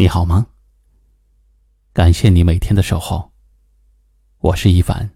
[0.00, 0.46] 你好吗？
[1.92, 3.32] 感谢你每天的守候。
[4.38, 5.10] 我是一凡。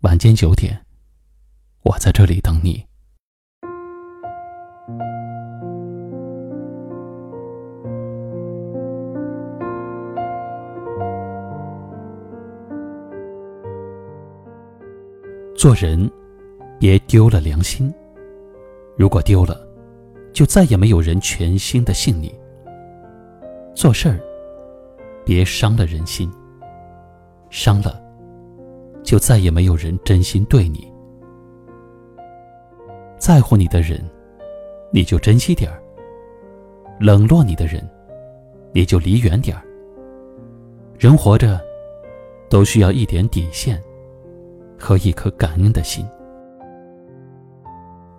[0.00, 0.84] 晚间九点，
[1.82, 2.84] 我在这里等你。
[15.56, 16.10] 做人，
[16.80, 17.94] 别丢了良心。
[18.98, 19.64] 如果丢了，
[20.32, 22.34] 就再也没有人全心的信你。
[23.74, 24.20] 做事儿，
[25.24, 26.30] 别伤了人心。
[27.50, 28.00] 伤了，
[29.02, 30.88] 就再也没有人真心对你。
[33.18, 34.00] 在乎你的人，
[34.92, 35.76] 你就珍惜点儿；
[37.00, 37.88] 冷落你的人，
[38.72, 39.62] 你就离远点儿。
[40.98, 41.60] 人活着，
[42.48, 43.82] 都需要一点底线
[44.78, 46.06] 和一颗感恩的心。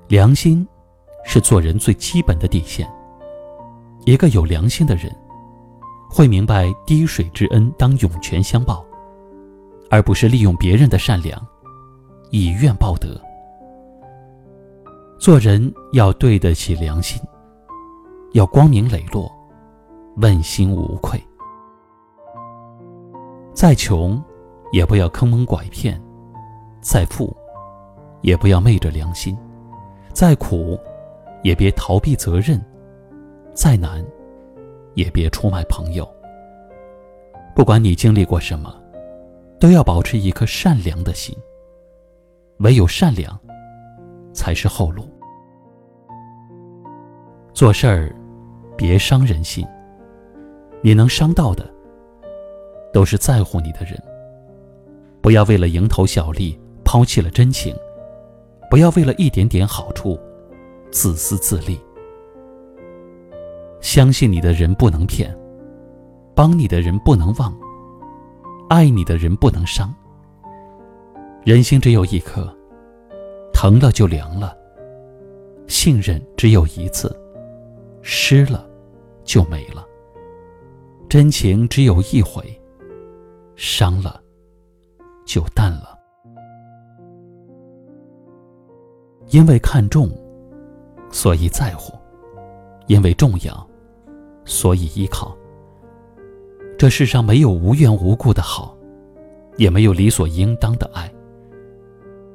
[0.07, 0.67] 良心，
[1.23, 2.89] 是做人最基本的底线。
[4.05, 5.09] 一个有良心的人。
[6.13, 8.85] 会明白滴水之恩当涌泉相报，
[9.89, 11.41] 而不是利用别人的善良，
[12.31, 13.19] 以怨报德。
[15.17, 17.21] 做人要对得起良心，
[18.33, 19.31] 要光明磊落，
[20.17, 21.17] 问心无愧。
[23.53, 24.21] 再穷，
[24.73, 25.95] 也不要坑蒙拐骗；
[26.81, 27.33] 再富，
[28.21, 29.33] 也不要昧着良心；
[30.11, 30.77] 再苦，
[31.41, 32.59] 也别逃避责任；
[33.53, 34.05] 再难。
[34.95, 36.07] 也别出卖朋友。
[37.55, 38.73] 不管你经历过什么，
[39.59, 41.35] 都要保持一颗善良的心。
[42.59, 43.39] 唯有善良，
[44.33, 45.09] 才是后路。
[47.53, 48.15] 做事儿，
[48.77, 49.67] 别伤人心。
[50.81, 51.69] 你能伤到的，
[52.93, 54.01] 都是在乎你的人。
[55.21, 57.75] 不要为了蝇头小利抛弃了真情，
[58.69, 60.19] 不要为了一点点好处
[60.91, 61.79] 自私自利。
[63.81, 65.35] 相信你的人不能骗，
[66.35, 67.53] 帮你的人不能忘，
[68.69, 69.93] 爱你的人不能伤。
[71.43, 72.55] 人心只有一颗，
[73.51, 74.55] 疼了就凉了；
[75.67, 77.13] 信任只有一次，
[78.03, 78.69] 失了
[79.23, 79.83] 就没了；
[81.09, 82.43] 真情只有一回，
[83.55, 84.21] 伤了
[85.25, 85.97] 就淡了。
[89.31, 90.09] 因为看重，
[91.09, 91.91] 所以在乎；
[92.85, 93.70] 因为重要。
[94.51, 95.33] 所以依靠。
[96.77, 98.77] 这世上没有无缘无故的好，
[99.55, 101.09] 也没有理所应当的爱。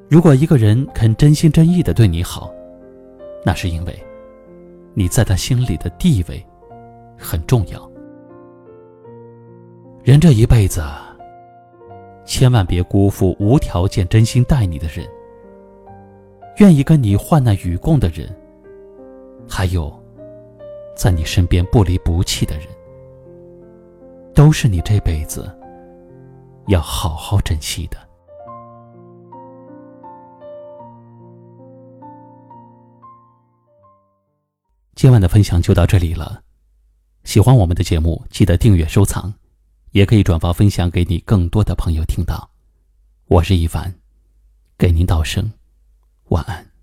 [0.08, 2.50] 如果一个人肯真心真意的对你好，
[3.44, 3.94] 那是因为
[4.94, 6.42] 你在他心里的地位
[7.18, 7.90] 很重要。
[10.02, 10.82] 人这一辈子，
[12.24, 15.06] 千万别辜负无条件真心待你的人，
[16.56, 18.34] 愿意跟你患难与共的人，
[19.46, 19.92] 还有。
[20.96, 22.66] 在你身边不离不弃的人，
[24.34, 25.54] 都是你这辈子
[26.68, 27.98] 要好好珍惜的。
[34.94, 36.42] 今晚的分享就到这里了，
[37.24, 39.32] 喜欢我们的节目，记得订阅收藏，
[39.90, 42.50] 也可以转发分享给你更多的朋友听到。
[43.26, 43.94] 我是一凡，
[44.78, 45.52] 给您道声
[46.28, 46.75] 晚安。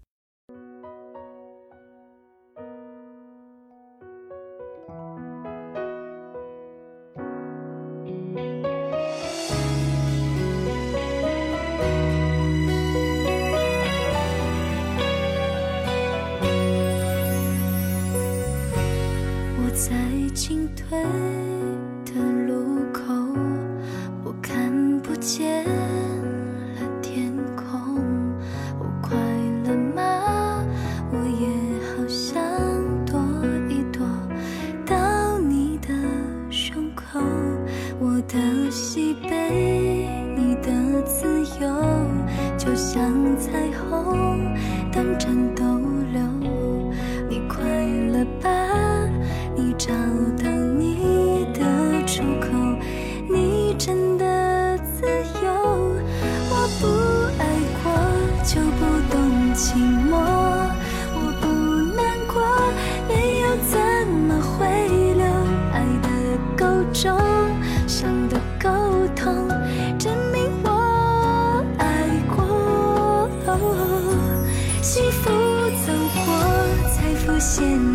[20.33, 20.99] 进退
[22.05, 23.13] 的路口，
[24.23, 27.95] 我看不见了天空。
[28.79, 29.15] 我快
[29.63, 30.65] 乐吗？
[31.11, 31.47] 我也
[31.85, 32.41] 好想
[33.05, 33.15] 躲
[33.69, 34.03] 一躲
[34.87, 35.89] 到你的
[36.49, 37.19] 胸口。
[37.99, 41.69] 我的喜悲，你的自由，
[42.57, 44.51] 就像彩虹
[44.91, 45.63] 等战斗
[46.11, 46.32] 流。
[59.55, 59.75] 寂
[60.09, 60.17] 寞，
[61.13, 61.45] 我不
[61.95, 62.41] 难过，
[63.07, 63.77] 你又怎
[64.07, 64.65] 么会
[65.13, 65.23] 留？
[65.71, 66.07] 爱的
[66.57, 67.15] 够重，
[67.87, 68.67] 伤的够
[69.15, 69.47] 痛，
[69.99, 71.85] 证明我爱
[72.35, 73.29] 过。
[74.81, 75.29] 幸福
[75.85, 75.93] 走
[76.25, 76.27] 过
[76.89, 77.92] 才浮现。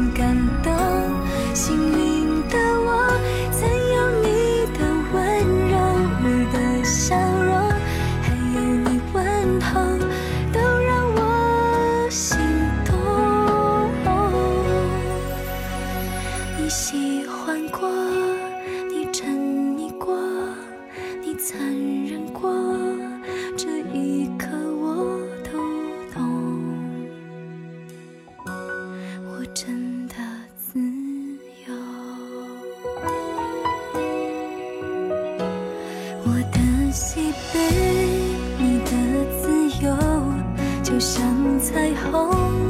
[40.98, 42.67] 像彩虹。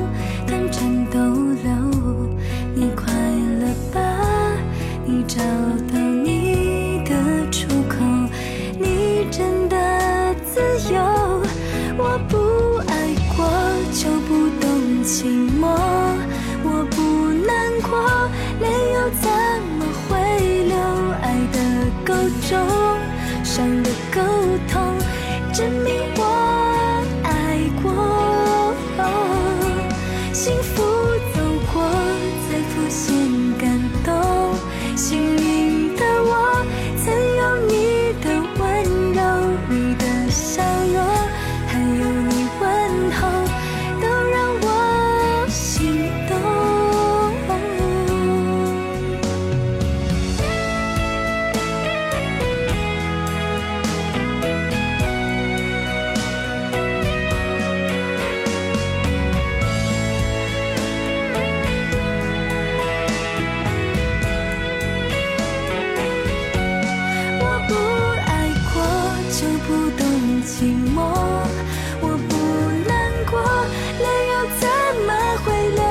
[69.69, 70.03] 不懂
[70.47, 70.65] 寂
[70.97, 70.97] 寞，
[72.00, 72.32] 我不
[72.88, 72.97] 难
[73.31, 73.38] 过，
[74.00, 74.65] 泪又怎
[75.06, 75.11] 么
[75.44, 75.82] 会流？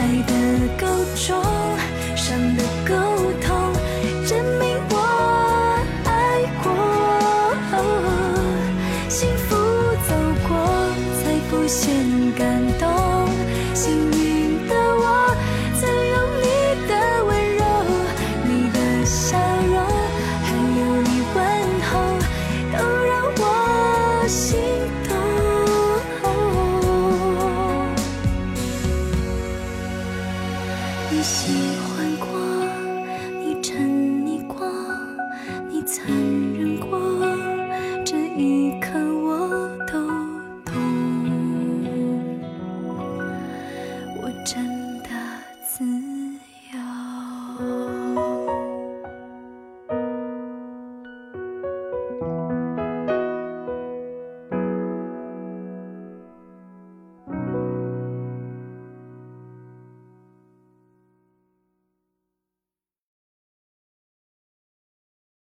[0.00, 0.32] 爱的
[0.80, 0.82] 够
[1.14, 1.28] 重，
[2.16, 2.58] 伤的
[2.88, 2.90] 够
[3.42, 3.46] 痛，
[4.26, 4.92] 证明我
[6.06, 6.08] 爱
[6.62, 6.66] 过。
[9.10, 9.54] 幸福
[10.08, 10.10] 走
[10.48, 10.50] 过，
[11.20, 11.84] 才不显
[12.38, 12.42] 感
[12.78, 12.93] 动。